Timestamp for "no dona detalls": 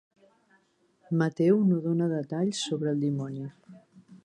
1.67-2.65